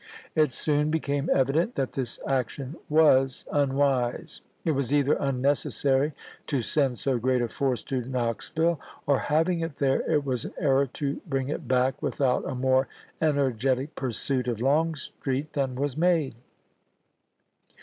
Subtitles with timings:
[0.01, 0.03] ^
[0.33, 4.41] It soon became evident that this action was unwise.
[4.65, 6.13] It was either unnecessary
[6.47, 10.53] to send so great a force to Knoxville, or, having it there, it was an
[10.57, 12.87] error to bring it back without a more
[13.21, 16.33] energetic pursuit of Longstreet than was made.